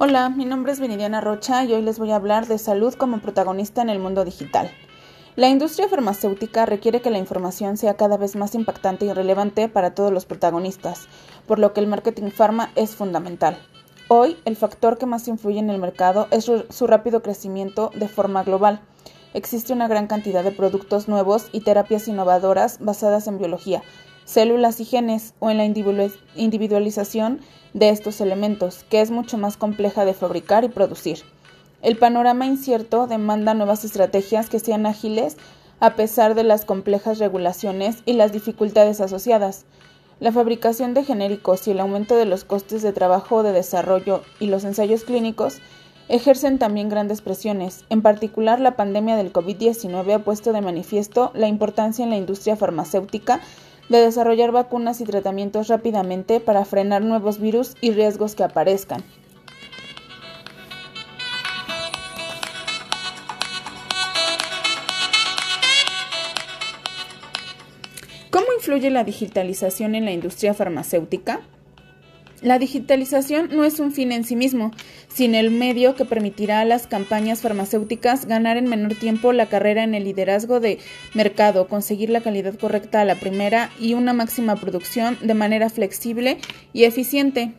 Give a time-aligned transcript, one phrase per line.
[0.00, 3.18] Hola, mi nombre es Viridiana Rocha y hoy les voy a hablar de salud como
[3.18, 4.70] protagonista en el mundo digital.
[5.34, 9.96] La industria farmacéutica requiere que la información sea cada vez más impactante y relevante para
[9.96, 11.08] todos los protagonistas,
[11.48, 13.58] por lo que el marketing pharma es fundamental.
[14.06, 18.44] Hoy, el factor que más influye en el mercado es su rápido crecimiento de forma
[18.44, 18.80] global.
[19.34, 23.82] Existe una gran cantidad de productos nuevos y terapias innovadoras basadas en biología,
[24.28, 27.40] células y genes o en la individualización
[27.72, 31.20] de estos elementos, que es mucho más compleja de fabricar y producir.
[31.80, 35.38] El panorama incierto demanda nuevas estrategias que sean ágiles
[35.80, 39.64] a pesar de las complejas regulaciones y las dificultades asociadas.
[40.20, 44.48] La fabricación de genéricos y el aumento de los costes de trabajo de desarrollo y
[44.48, 45.62] los ensayos clínicos
[46.08, 47.84] ejercen también grandes presiones.
[47.88, 52.56] En particular, la pandemia del COVID-19 ha puesto de manifiesto la importancia en la industria
[52.56, 53.40] farmacéutica
[53.88, 59.02] de desarrollar vacunas y tratamientos rápidamente para frenar nuevos virus y riesgos que aparezcan.
[68.30, 71.40] ¿Cómo influye la digitalización en la industria farmacéutica?
[72.40, 74.70] La digitalización no es un fin en sí mismo,
[75.08, 79.82] sino el medio que permitirá a las campañas farmacéuticas ganar en menor tiempo la carrera
[79.82, 80.78] en el liderazgo de
[81.14, 86.38] mercado, conseguir la calidad correcta a la primera y una máxima producción de manera flexible
[86.72, 87.54] y eficiente.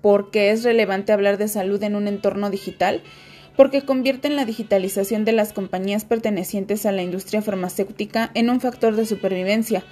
[0.00, 3.02] ¿Por qué es relevante hablar de salud en un entorno digital?
[3.56, 8.94] Porque convierten la digitalización de las compañías pertenecientes a la industria farmacéutica en un factor
[8.94, 9.82] de supervivencia,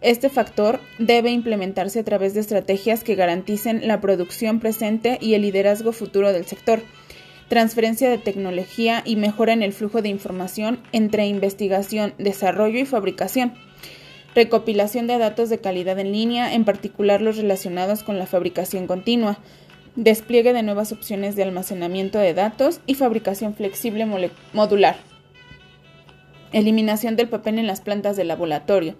[0.00, 5.42] este factor debe implementarse a través de estrategias que garanticen la producción presente y el
[5.42, 6.82] liderazgo futuro del sector,
[7.48, 13.54] transferencia de tecnología y mejora en el flujo de información entre investigación, desarrollo y fabricación,
[14.34, 19.38] recopilación de datos de calidad en línea, en particular los relacionados con la fabricación continua,
[19.96, 24.06] despliegue de nuevas opciones de almacenamiento de datos y fabricación flexible
[24.52, 24.96] modular,
[26.52, 28.94] eliminación del papel en las plantas de laboratorio,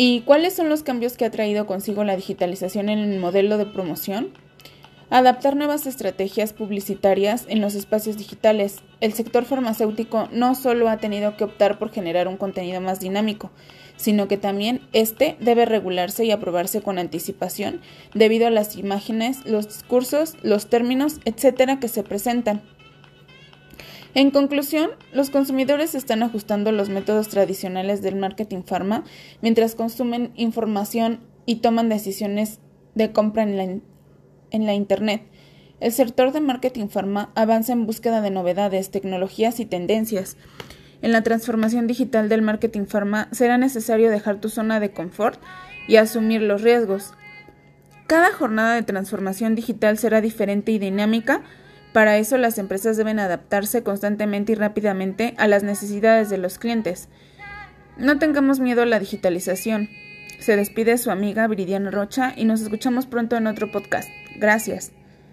[0.00, 3.66] ¿Y cuáles son los cambios que ha traído consigo la digitalización en el modelo de
[3.66, 4.28] promoción?
[5.10, 8.76] Adaptar nuevas estrategias publicitarias en los espacios digitales.
[9.00, 13.50] El sector farmacéutico no solo ha tenido que optar por generar un contenido más dinámico,
[13.96, 17.80] sino que también este debe regularse y aprobarse con anticipación
[18.14, 22.62] debido a las imágenes, los discursos, los términos, etcétera que se presentan.
[24.14, 29.04] En conclusión, los consumidores están ajustando los métodos tradicionales del marketing pharma
[29.42, 32.58] mientras consumen información y toman decisiones
[32.94, 33.82] de compra en
[34.66, 35.22] la, Internet.
[35.80, 40.36] El sector de marketing pharma avanza en búsqueda de novedades, tecnologías y tendencias.
[41.02, 45.40] En la transformación digital del marketing pharma será necesario dejar tu zona de confort
[45.86, 47.12] y asumir los riesgos.
[48.06, 51.42] Cada jornada de transformación digital será diferente y dinámica
[51.98, 57.08] para eso las empresas deben adaptarse constantemente y rápidamente a las necesidades de los clientes.
[57.96, 59.88] No tengamos miedo a la digitalización.
[60.38, 64.08] Se despide su amiga Viridiana Rocha y nos escuchamos pronto en otro podcast.
[64.36, 64.92] Gracias.